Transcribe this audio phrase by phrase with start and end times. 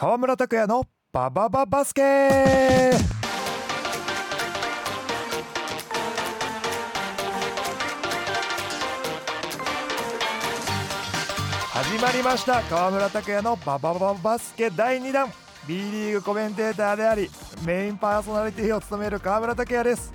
[0.00, 2.02] 川村拓也のババババスケ。
[11.72, 12.62] 始まりました。
[12.62, 14.70] 川村拓也のババババスケ。
[14.70, 15.32] 第2弾。
[15.66, 17.28] B リーグコメンテーターであり
[17.66, 20.14] メインパーソナリティを務める川村拓也です。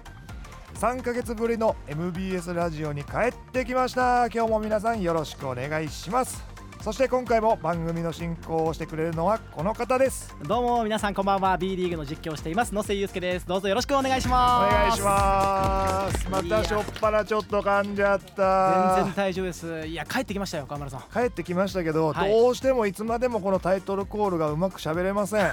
[0.75, 4.27] 3ヶ月ぶりの MBS ラジオに帰ってきました。
[4.27, 6.52] 今日も皆さんよろしくお願いします。
[6.83, 10.35] そして今回も番組の進行をしてくれるのはこの方です。
[10.45, 11.57] どうも皆さんこんばんは。
[11.57, 12.75] B リーグの実況をしています。
[12.75, 13.47] 野瀬祐介です。
[13.47, 14.75] どうぞよろしくお願いします。
[14.75, 16.29] お願いします。
[16.29, 18.95] またしょっぱなちょっと噛んじゃった。
[18.97, 19.87] 全然大丈夫です。
[19.87, 21.03] いや帰ってきましたよ川村さん。
[21.09, 22.29] 帰ってきましたけど、はい。
[22.29, 25.51] どうしてもいつまでもこのタイトルコールがうまく喋れません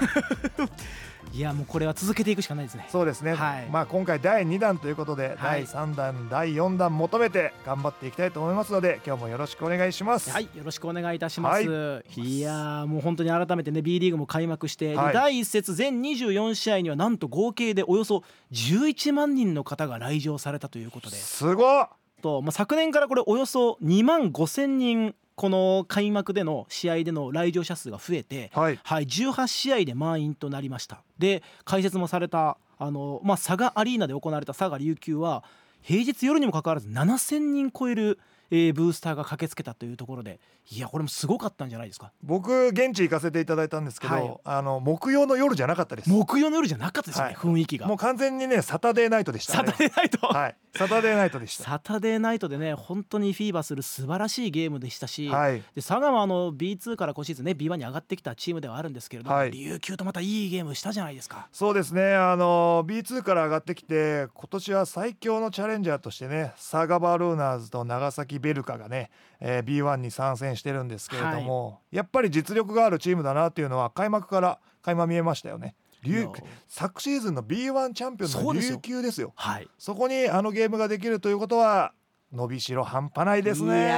[1.33, 2.87] いやもうこれは続けていくしかないですね。
[2.91, 3.69] そうですね、はい。
[3.71, 5.65] まあ今回第2弾ということで、はい。
[5.65, 10.31] 第3弾第4弾求めて頑張っていきたいと思いますので今日もよろしくお願いします。
[10.31, 10.45] はい。
[10.55, 12.41] よろしくお願いいたします、、はい。
[12.41, 15.15] やーもう本当に改めてね B リーグも開幕して、ではい。
[15.15, 21.17] 第1節全24試合にはなんと合計でおよそ11万人の方が来場されたということで。
[21.17, 21.89] すごっ。
[22.21, 28.79] と、まあ、昨年からこれおよそ2万5千人この開幕での試合での来場者数が増えて、はい。
[28.85, 31.01] はい、18試合で満員となりました。
[31.19, 35.43] で解説もされたあの、まあ、佐賀アリーナで行われた佐賀琉球は
[35.81, 38.19] 平日夜にもかかわらず7,000人超える、
[38.51, 42.13] えーブースターが駆けつけたというところでいやこれもすごかったんじゃないですか？
[42.23, 44.37] 僕現地行かせていただいたんですけど、はい。
[44.45, 46.11] あの木曜の夜じゃなかったです。
[46.11, 47.35] 木曜の夜じゃなかったですよね、はい。
[47.37, 47.87] 雰囲気が。
[47.87, 50.57] もう完全にねサタデーナイトでしたサねタデーナイト、はい。
[50.77, 51.65] サタデーナイトでした。
[51.65, 55.61] サタデーナイトでね本当にフィーバーする素晴らしいゲームでしたし、はい。
[55.61, 59.51] で佐賀はあの B2 から今シーズンね B1 に上がってきたチームではあるんですけれども、はい。
[59.51, 61.49] 琉球とまたいいゲームしたじゃないですか。
[61.53, 62.15] そうですね。
[62.15, 69.11] あの B2 から上がってきて今年は最強のチャレンジャーとしてねサガバルーナーズと長崎ベルカがね、
[69.41, 75.75] えー B1 に参戦してるんですけれども、やっぱり実力があるチームだなっていうのは開幕から垣間見えましたよね。
[76.03, 76.29] 琉
[76.67, 79.33] 昨シーズンの B1 チャンピオンの琉球ですよ。
[79.37, 79.69] はい。
[79.79, 81.93] そこにあのゲームができるということは
[82.33, 83.93] 伸びしろ半端ないですいね。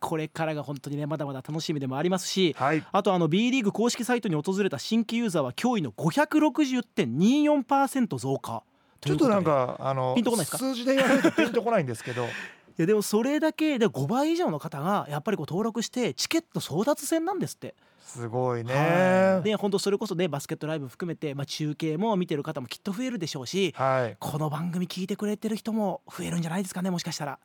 [0.00, 2.84] これからが本当にねまだまだ楽しみでもありますしはい。
[2.92, 8.62] あとあの B リーグ公式サイトに訪れた新規ユーザーは驚異の560.24%増加。
[9.00, 10.58] ちょっとなんかあのピンとこないですか？
[10.58, 12.26] 数字で言われるとピンとこないんですけど
[12.78, 17.74] いやでもそれだけで5倍以上の方がやっぱりこう登録してチケット争奪戦なんですって。
[18.00, 18.74] すごいね。
[18.74, 19.42] はい。
[19.44, 24.16] で本当それこそねバスケットライブ含めて、まあ、中継も見てる方もきっと増えるでしょうしはい。
[24.20, 27.38] この番組聞いてくれてる人も増えるんじゃないですかねもしかしたら。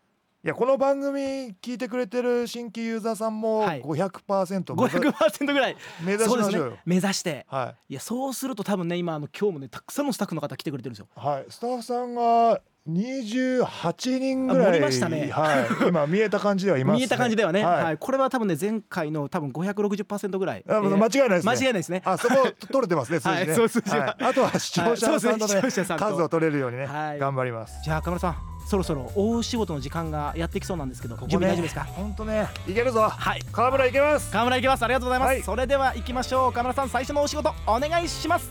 [0.44, 3.82] いやこの番組聞いてくれてる新規ユーザーさんもはい。
[3.82, 5.78] 500%目指,、500%ぐらい。
[6.04, 6.72] 目指しましょうよ。
[6.72, 6.82] ね。
[6.86, 7.46] 目指して。
[7.48, 7.94] はい。
[7.94, 11.08] やそうすると多分ね今あの今日もねたくさんのスタッフの方来てくれてるんですよ。
[11.16, 15.30] い、はい、スタッフさんが28人ぐらいりましたね。
[15.32, 21.52] はい、今見えた感じではいます、ね、見えた感じではね、ははいいこれは多分ね前回の多分560%ぐらい、あえー間違いないですね。
[21.52, 22.02] 間違いないですね。
[22.04, 22.36] あそこ
[22.72, 24.18] 取れてますね 数字ね、はい数字は。
[24.20, 27.20] あとは視聴者さんのね,、数を取れるようにね、はい。
[27.20, 27.80] 頑張ります。
[27.84, 28.36] じゃあ河村さん
[28.68, 31.84] そろそろ大仕事の時間がやってきそうなんですけど準備大丈夫ですか？
[31.84, 33.02] 本当ねいけるぞ。
[33.02, 33.42] はい。
[33.52, 34.32] 川村いけます。
[34.32, 34.84] 河村いきます。
[34.84, 35.44] ありがとうございます、はい。
[35.44, 36.52] それでは行きましょう。
[36.52, 38.50] 河村さん最初のお仕事お願いします。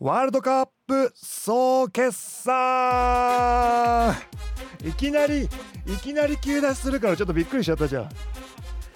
[0.00, 0.77] ワールドカップ
[1.14, 4.14] 総決算。
[4.84, 5.48] いきなり
[5.86, 8.08] いきなり急出しするからちょっとびっくりしちゃったじゃん。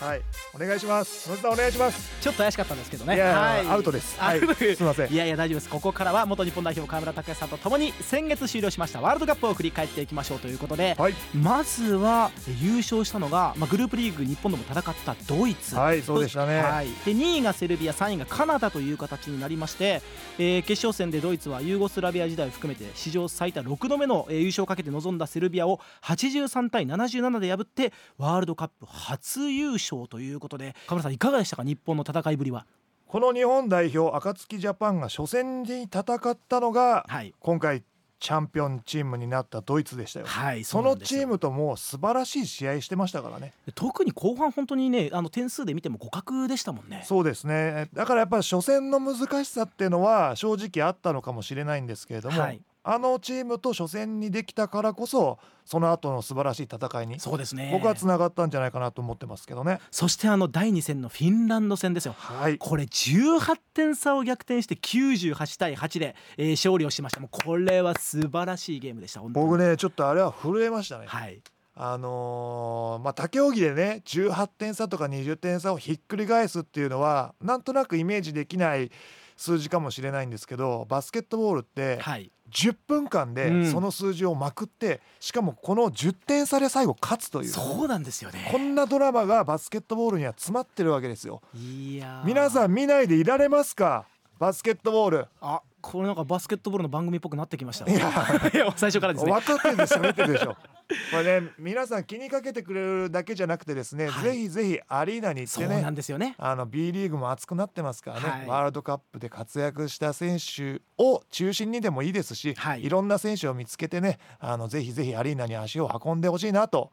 [0.02, 0.22] はい
[0.54, 1.30] お願いします。
[1.30, 2.20] 野田さんお願いします。
[2.20, 3.14] ちょっと怪しかったんですけどね。
[3.14, 3.66] いやいやはい。
[3.68, 4.18] アウトです。
[4.20, 4.40] はい。
[4.40, 4.44] す。
[4.44, 5.12] いません。
[5.12, 5.68] いやいや大丈夫です。
[5.70, 11.14] ここからは元日本代表河村拓哉さんとともに先月終了しましたワールドカップを振り返っていきましょうということで、はい。
[11.34, 12.30] まずは
[12.60, 16.60] 優勝したのが、まあ、グループリーグ日本でも戦ったドイツ、はいそうでしたね。
[16.60, 20.02] はい、で2位がセルビア3位がカナダという形になりまして、
[20.38, 31.64] えー決勝戦でドイツはユーゴスラビア時代を含めて史上最多6度目の、えー優勝をかけて臨んだセルビアを83対77で破ってワールドカップ初優勝ということで河村さんいかがでしたか？
[31.64, 32.66] 日本の戦いぶりは。
[33.06, 37.34] この日本代表暁ジャパンが初戦に戦ったのがはい。
[37.40, 37.82] 今回
[38.18, 43.52] チャンピオンチームになったドイツでしたよはい、そのチームとも素晴らしい試合してましたからね。
[43.74, 47.02] 特に後半本当にねあの点数で見ても互角でしたもんね。
[47.04, 47.88] そうですね。
[47.92, 59.78] だからやっぱり初戦の難しさっていうのは正直あったのかもしれないんですけれども、はいあのチームと初戦にできたからこそその後の素晴らしい戦いにそうですね僕はつながったんじゃないかなと思ってますけどね。
[59.90, 62.14] そしてあの第2戦のフィンランド戦ですよ。
[62.18, 71.06] はいこれ18点差を逆転して98対8で、えー勝利をしましたもうこれは素晴らしいゲームでした僕ねちょっとあれは震えましたね。
[71.06, 71.40] はい
[71.74, 78.90] あのーまあ他競技でね18点差とか20点差をひっくり返すっていうのはなんとなくイメージできない
[79.36, 82.30] 数字かもしれないんですけどバスケットボールってはい。
[82.50, 83.70] 10分間でうん。
[83.70, 87.48] その数字をまくってしかもこの10点差で最後勝つという。
[87.48, 88.46] そうなんですよね。
[88.52, 91.40] こんなドラマがバスケットボールには詰まってるわけですよ。
[91.54, 92.26] いやー。
[92.26, 94.04] 皆さん見ないでいられますか？
[94.38, 95.26] バスケットボール。
[95.40, 97.90] あこれなんかバスケットボールの番組っぽくなってきました。
[97.90, 97.98] いや
[98.54, 99.32] いや最初からですね。
[99.32, 100.56] 分かってるでしょ見てるでしょ。
[101.10, 104.22] これね皆さん気にかけてくれるだけじゃなくてですね、はい。
[104.22, 106.34] ぜひぜひアリーナに行ってそうなねんですよね。
[106.38, 108.46] あの B リーグも熱くなってますからね、はい。
[108.46, 112.84] ワールドカップで活躍した選手を中心にでもいいですし、はい。
[112.84, 116.92] いろんな選手を見つけてねあのぜひぜひアリーナに足を運んでほしいなと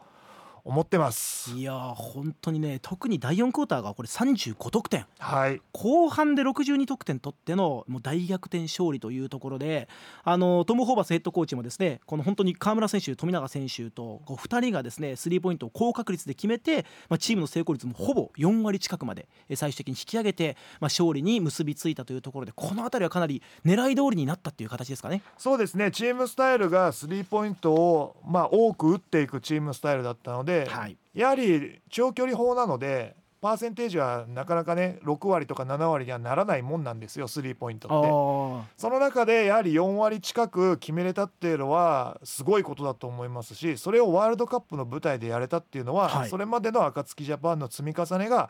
[0.63, 1.51] 思ってます。
[1.51, 9.87] いやー本当にね特に第4クォーターがこれ35得点はい後半で62得点取ってのもう大逆転勝利というところで
[10.23, 25.21] あのトム・ホーバスヘッドコーチもですねこの本当に河村選手富永選手とこう2人がですねスリーポイントを高確率で決めて、まあ、チームの成功率もほぼ4割近くまでえ最終的に引き上げて、まあ、勝利に結びついたというところでこの辺りはかなり狙い通りになったっていう形ですかね。
[25.37, 30.97] そうですねチームスタイルがスリーポイントを、まあ、多く打っていくチームスタイルだったので、はい。
[31.13, 37.95] やはり長距離砲なのでパーセンテージはなかなかね6割とか7割にはならないもんなんですよスリーポイントって。
[37.95, 46.29] あその中でやはり4割近く決めれたっていうのはすごいことだと思いますしそれをワールドカップの舞台でやれたっていうのは、はい。
[46.29, 48.49] それまでの暁ジャパンの積み重ねが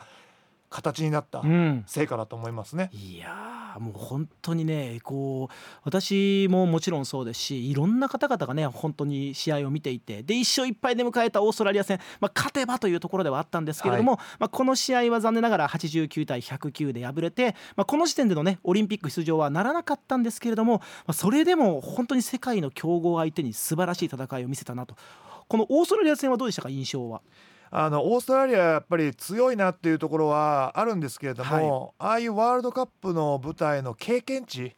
[0.70, 1.42] 形になった
[1.86, 2.90] 成果だと思いますね。
[2.92, 24.94] いやーもう本当にねこう私ももちろんそうですしいろんな方々がね本当に試合を見ていてで1勝1敗で迎えたオーストラリア戦、まあ、勝てばというところではあったんですけれども、まあ、この試合は残念ながら89対109で敗れて、まあ、この時点でのねオリンピック出場はならなかったんですけれども、まあ、それでも本当に世界の強豪相手に素晴らしい戦いを見せたなと
[25.48, 27.22] このオーストラリア戦はどうでしたか印象は？
[27.70, 34.74] あのオーストラリアはやっぱり強いなっていうところはあるんですけれども、ああいうワールドカップの舞台の経験値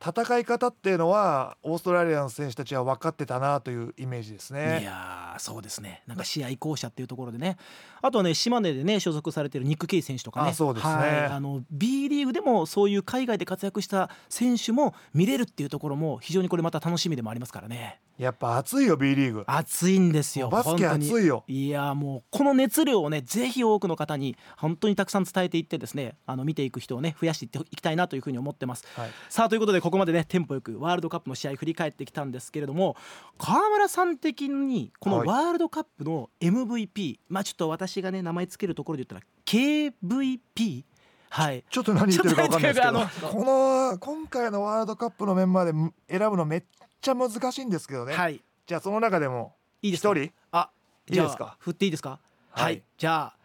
[0.00, 4.82] 戦い方っていうのはオーストラリアの選手たちは分かってたなというイメージですいね。
[4.84, 6.04] やーそうですね。
[6.06, 7.56] なんか試合巧者っていうところでね。
[8.00, 10.52] あとはね島根でね所属されてるニック・ケイ選手とかね。
[10.70, 10.92] うですね。
[10.92, 11.24] はい。
[11.26, 19.44] あの B リーグでもそういう海外で活躍した選手も見れるっていうところも非常にこれまた楽しみでもありますからねやっぱ熱いよ B リーグ。
[19.46, 21.44] 熱いんですよバスケいよ。
[21.46, 28.84] いやもうこの熱量をねぜひ多くの方に本当にたくさん伝えていってですねあの見ていく人をね増やしていっていきたいなというふうに思ってます。
[28.96, 29.10] はい。
[29.28, 32.96] さあということでここまでねテンポよくワールドカップの試合振り返ってきたんですけれども
[33.38, 35.28] 川村さん的にこのはい。
[35.28, 40.84] ワールドカップの MVP、まあちょっと私がね名前つけるところで言ったら KVP
[41.30, 41.64] はい。
[41.70, 43.32] ちょっと何言ってるか分かんないですけど。
[43.32, 46.62] この今回のワールドカップのメンバーで選ぶのめっ
[47.00, 48.42] ちゃ難しいんですけどね、はい。
[48.66, 50.10] じゃあその中でもいいですか？
[50.10, 50.32] 一人？
[50.52, 50.70] あ
[51.08, 51.56] いいですか？
[51.58, 52.20] 振っていいですか？
[52.50, 52.82] はい、はい。
[52.96, 53.36] じゃあ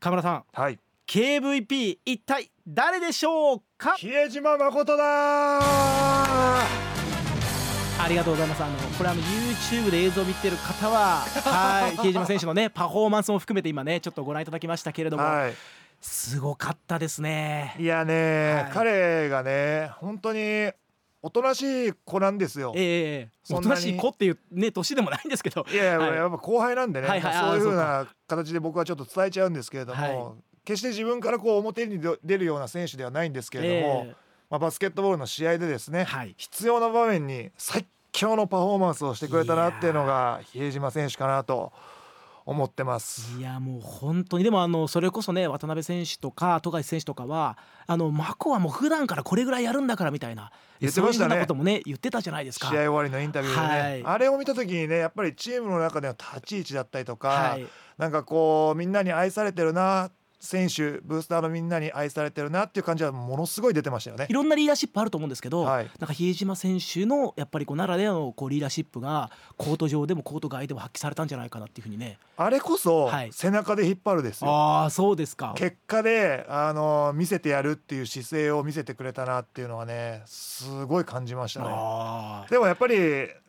[0.00, 0.44] 川村さん。
[0.52, 0.78] はい。
[1.06, 3.94] KVP 一体誰でしょうか？
[3.96, 5.60] 比江島誠だ
[7.98, 8.62] ありがとうございます。
[8.62, 15.54] あのこれあの YouTube で映像を見てる方は、 はい、比江島選手のねパフォーマンスも含めて今ねちょっとご覧いただきましたけれども、はい。
[16.00, 17.74] すごかったですね。
[17.78, 18.72] いやね、はい。
[18.72, 20.70] 彼がね本当に
[21.26, 22.72] おとなしい子なんですよ。
[22.76, 26.14] ええおとなしい子っていうね年でもないんですけど、いやいや、はい。
[26.14, 27.34] やっぱ後輩なんでね、はいはい。
[27.34, 30.34] まあそういうふうな形で僕はちょっと伝えちゃうんですけれども、はい。
[30.64, 34.14] 決して自分からこう表に出るような選手ではないんですけれども、え
[34.48, 36.32] まあ、バスケットボールの試合でですね、はい。
[36.36, 41.72] 必要な場面に最強のパフォーマンスをしてくれたなっていうのが比江島選手かなと
[42.46, 43.38] 思ってます。
[43.38, 44.44] いやもう本当に。
[44.44, 51.30] でもあのそれこそね渡辺選手とか富樫選手とかはあのマコはもう普段からこれぐらいやるんだからみたいな言ってましたね。
[51.30, 52.68] そういうこともね言ってたじゃないですか。
[52.68, 54.04] 試合終わりのインタビューでね、はい。
[54.04, 57.66] あれを見た時にねやっぱりチームの中での立ち位置だったりとか、はい。
[57.98, 60.12] なんかこうみんなに愛されてるな
[60.46, 64.32] 選手ブースターのみんなに愛されてるなっていう感じはものすごい出てましたよねい。
[64.32, 74.50] ろんなリーダーシップあると思うんですけど、はいなんか比江島選手のやっぱりこうならではのこうリーダーシップがコート上でもコート外でも発揮されたんじゃないかなっていうふうにねあれこそはい背中で引っ張るですよ。
[74.50, 81.66] ああそうですか結果であの見せてやるっていう姿勢を見せてくれたなっていうのはねすごい感じましたね。
[82.50, 82.96] でもやっぱり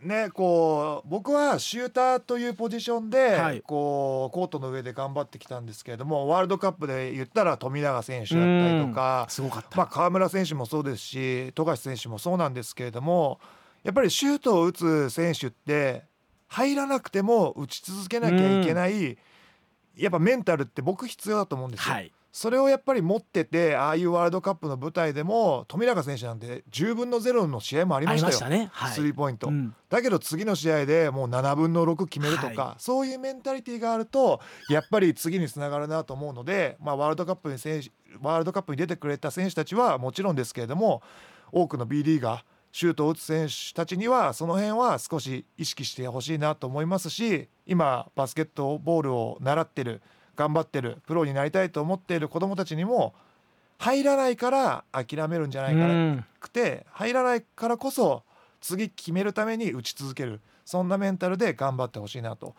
[0.01, 9.27] ねこう僕はシューターというポジションで、はいこうコートの上で頑張ってきたんですけれどもワールドカップで言ったら富永選手だったりとか
[9.75, 13.39] まあ、河村選手もそうですし富樫選手もそうなんですけれども
[13.83, 16.03] やっぱりシュートを打つ選手って
[16.47, 19.17] 入らなくても打ち続けなきゃいけない、
[19.97, 21.93] やっぱメンタルって僕必要だと思うんですよ。
[21.93, 28.37] はいそれをやっぱり持っててああいうワールドカップの舞台でも富永選手なんて10分の0の試合もありましたよ。
[28.93, 29.73] スリーポイント、うん。
[29.89, 34.39] だけど次の試合でもう7分の6決めるとか、はそういうメンタリティーがあると
[34.69, 37.89] やっぱり次につながるなと思うので、まあ、ワールドカップに選手
[38.21, 41.01] ワールドカップに出てくれた選手たちはもちろんですけれども
[41.51, 42.41] 多くの B リーガー
[42.71, 50.03] シュートを打つ選手たちにはその辺は少し意識してほしいなと思いますし今バスケットボールを習ってる
[50.37, 53.13] 頑張ってるプロになりたいと思っている子どもたちにも
[53.79, 58.23] 入らないから諦めるんじゃないかなうんくて入らないからこそ
[58.61, 62.55] 次決めるために打ち続けるそんなメンタルで頑張ってほしいなと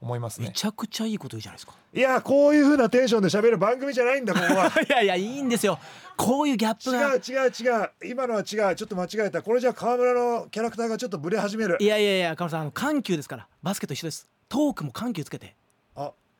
[0.00, 1.74] 思いますねめちゃくちゃいいこと言うじゃないですか。
[1.94, 5.78] いやこういう風なテンションで喋る番組じゃないんだここは いやいやいいんですよ。
[6.16, 7.14] こういうギャップが。
[7.14, 13.46] 違う違う違う今のは違うちょっと間違えたこれじゃ川村のキャラクターがちょっとブレ始めるいやいやいや、カムさん、緩急ですから。
[13.62, 14.28] バスケと一緒です。
[14.48, 15.54] トークも緩急つけて。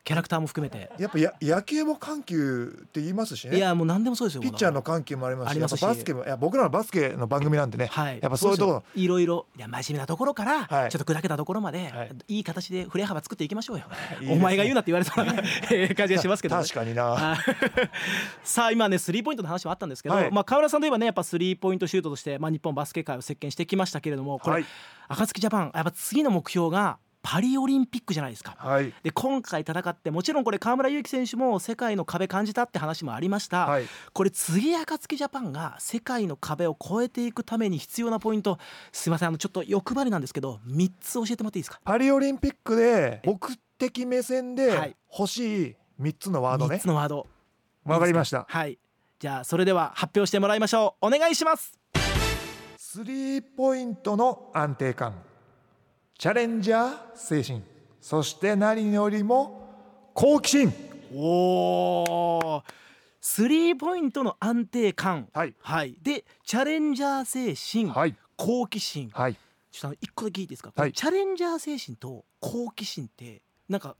[0.02, 0.90] あキャラクターも含めて。
[0.98, 3.56] やっぱや野球も緩急って言いますしね。
[3.56, 4.42] いや、もう何でもそうですよ。
[4.42, 5.54] ピッチャーの緩急もあります。
[5.54, 5.82] しますし。
[5.82, 8.84] バスケもいや僕らのバスケの番組なんでね、はい、やっぱそういうところ。
[8.94, 9.46] いろいろ。
[9.56, 10.90] いや真面目なところから、はい。
[10.90, 12.10] ちょっと砕けたところまで、はい。
[12.28, 13.84] い、い形で振れ幅作っていきましょうよ。
[14.20, 14.28] いい。
[14.28, 15.34] ねお前が言うなって言われそうな
[15.70, 17.32] えー感じがしますけど、確かにな。
[17.34, 17.38] あ
[18.42, 20.30] さあ今ねスリーポイントの話もあったんですけど、はい。
[20.32, 24.64] まあ河村さんといえばねやっぱスリーポイントシュートとして、まあ、日本バスケ界を席巻してきましたけれどもこれ、はい。
[25.08, 28.56] 暁ジャパンやっぱ次の目標がパリオリンピックじゃないですか。
[28.58, 28.92] はい。
[29.02, 33.86] で今回戦ってもちろんこれ河村勇輝選手も世界の壁感じたって話もありました、はい。
[34.12, 38.58] これ次暁ジャパンが世界の壁を越えていくために必要なポイント。
[38.90, 41.80] すいませんあのちょっと欲張りなんですけど3つ教えてもらっていいですか？
[41.84, 44.56] パリオリンピックで僕的目線はい。
[44.56, 47.26] で欲しい3つのワード3ねつのワード。
[47.84, 48.46] わかりました。
[48.48, 48.78] はい。
[49.20, 51.06] じゃあそれでは発表してもらいましょう。
[51.06, 51.78] お願いします。
[52.76, 55.14] スリーポイントの安定感
[56.22, 57.62] チャレンジャー精神。
[58.00, 59.68] そして何よりも
[60.14, 60.72] 好奇心。
[61.16, 62.62] おー。
[63.20, 65.26] スリーポイントの安定感。
[65.34, 65.54] はい。
[65.58, 65.96] はい。
[66.00, 68.14] でチャレンジャー精神、はい。
[68.36, 69.10] 好奇心。
[69.12, 69.36] はい。
[69.72, 70.92] ちょっと一個だけいいですか、はい。
[70.92, 73.96] チャレンジャー精神と好奇心ってなんか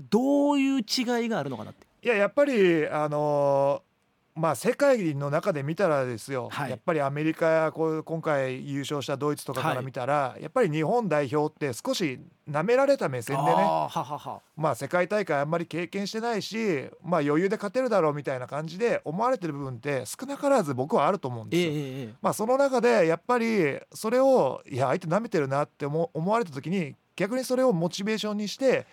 [0.00, 1.86] どういう違いがあるのかなって。
[2.02, 3.91] いややっぱりあのー
[4.34, 6.70] まあ世界の中で見たらですよ、はい。
[6.70, 13.50] やっぱりアメリカやこう今回優勝したドイツとかから見たら、やっぱり日本代表って少し舐められた目線でね。
[13.50, 14.40] あーははは。
[14.56, 21.70] まあ世界大会あんまり経験してないしまあ余裕で勝てるだろうみたいな感じで思われてる部分って少なからず僕はあると思うんですよ。
[21.70, 28.86] えええええまあその中でやっぱりそれをいや相手舐めてるなって思思われた時に逆にそれをモチベーションにして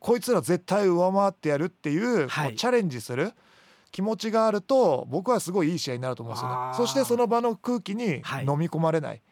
[0.00, 2.48] こいつら絶対上回ってやるっていう,、はい。
[2.48, 3.32] こうチャレンジする
[3.94, 6.74] 気持ちがあると僕はすごいいい試合になると思うんですよね。
[6.74, 8.44] そしてその場の空気にはい。
[8.44, 9.22] 飲み込まれない。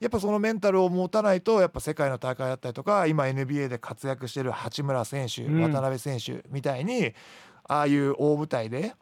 [0.00, 5.62] やっぱそのメンタルを持たないとやっぱ世界の大会だったりとか今 NBA で活躍してる八村選手、うん。
[5.62, 7.14] 渡辺選手みたいに
[7.64, 8.94] ああいう大舞台で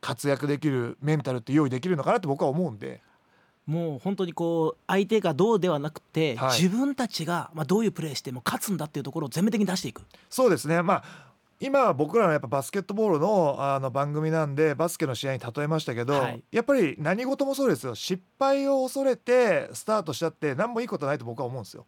[0.00, 3.02] 活躍できるメンタルって用意できるのかなって僕は思うんで。
[3.66, 6.60] もう本当にこう相手がどうではなくて、はい。
[6.60, 10.02] 自分たちがまあどういうプレーしても勝つんだっていうところを全面的に出していく。
[10.28, 10.82] そうですね。
[10.82, 16.44] まあ今は僕らのやっぱバスケットボールのあの番組なんでバスケの試合に例えましたけど、はい。
[16.50, 17.94] やっぱり何事もそうですよ。
[17.94, 21.86] 失敗を恐れてスタートしたって何もいいことないと僕は思うんですよ。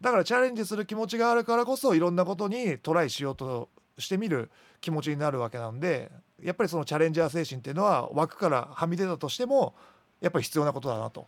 [0.00, 6.10] だからチャレンジする気持ちがあるからこそいろんなことにトライしようとしてみる気持ちになるわけなんで
[6.42, 9.74] やっぱりそのチャレンジャー精神っていうのは枠からはみ出たとしても
[10.20, 11.26] やっぱり必要なことだなと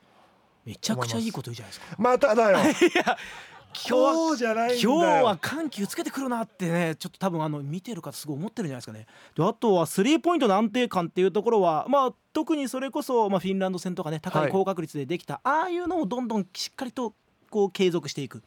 [0.64, 1.96] めちゃくちゃいいこと言うじゃないですか。
[1.98, 2.58] まただよ
[3.88, 9.06] 今日は今日じゃない今日は緩急つけてくるなってねちょっと多分あの見てる方すごい思ってるんじゃないですかね。
[9.36, 14.48] であとはスリーポイントの安定感っていうところはまあ特にそれこそ、まあ、フィンランド戦とかね高はい。
[14.48, 17.14] い高確率でできた、ああいうのをどんどんしっかりと
[17.50, 18.42] こう継続していく。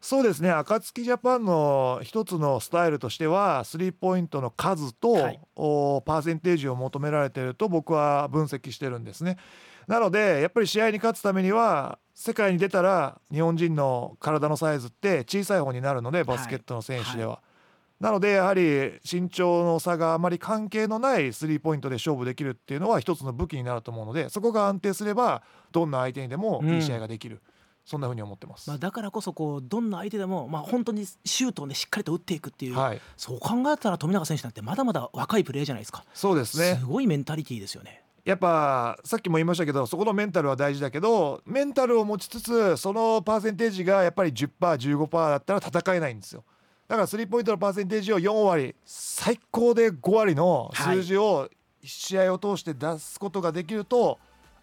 [0.00, 0.50] そうですね。
[0.50, 5.40] 暁ジャパンの一つのスタイルとしてはスリーポイントの数と、はい。
[5.56, 9.36] おパーセンテージを求められていると僕は分析してるんですね。
[9.86, 17.40] なのでやっぱり試合に勝つためには世界に出たら日本人の体のサイズって小さい方になるのでバスケットの選手では。
[18.00, 27.40] なのでやはり身長の差があまり関係のないスリーポイントで勝負できるっていうのは一つの武器になると思うのでそこが安定すればどんな相手にでもいい試合ができる、
[27.84, 28.68] そんな風に思ってます。
[28.68, 36.04] まあ、だからこそこうどんな相手でも、まあ、本当にシュートを、ね、しっかりと打っていくっていう、はい、そう考えたら富永選手なんてまだまだ若いプレーじゃないですか。
[36.14, 36.78] そうですね。
[36.80, 38.02] すごいメンタリティーですよね。
[38.28, 46.44] やっぱさっきも言いましたけどそこのメンタルは大事だけどメンタルを持ちつつそのパーセンテージがやっぱり 10%15% だったら戦えないんですよ。
[46.88, 51.48] だからスリーポイントのパーセンテージを4割最高で5割の数字を
[51.82, 54.18] 試合を通して出すことができると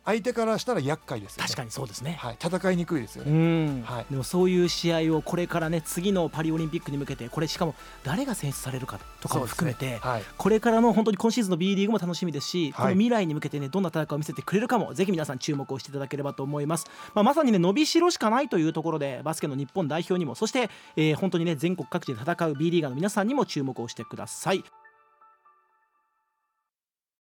[0.06, 1.48] 相手からしたら厄介ですよね。
[1.48, 3.82] 確かにそうですね、はい、戦いにくいですようね、ん。
[3.84, 4.06] はい。
[4.10, 12.84] でもそういう試合をこれからね次のパリオリンピックに向けてこれしかも誰が選出されるかとかも含めて、はい、これからの本当に今シーズンの B リーグも楽しみですし、はい。
[12.84, 24.64] この未来に向けてねどんな戦いを見せてくれるかもぜひ皆さん注目をしていただければと思います、まあ、まさにね伸びしろしかないというところでバスケの日本代表にもそして、えー本当にね全国各地で戦う B リーガーの皆さんにも注目をしてください